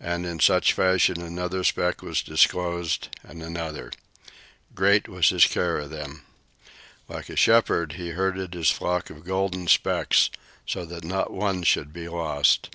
And 0.00 0.26
in 0.26 0.40
such 0.40 0.72
fashion 0.72 1.20
another 1.22 1.62
speck 1.62 2.02
was 2.02 2.20
disclosed, 2.24 3.06
and 3.22 3.40
another. 3.40 3.92
Great 4.74 5.06
was 5.08 5.28
his 5.28 5.46
care 5.46 5.78
of 5.78 5.90
them. 5.90 6.24
Like 7.08 7.28
a 7.28 7.36
shepherd 7.36 7.92
he 7.92 8.08
herded 8.08 8.54
his 8.54 8.70
flock 8.70 9.08
of 9.08 9.24
golden 9.24 9.68
specks 9.68 10.30
so 10.66 10.84
that 10.86 11.04
not 11.04 11.30
one 11.32 11.62
should 11.62 11.92
be 11.92 12.08
lost. 12.08 12.70